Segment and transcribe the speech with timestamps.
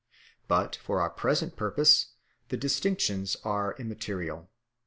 [0.47, 2.07] But for our present purpose
[2.49, 4.49] these distinctions are immaterial.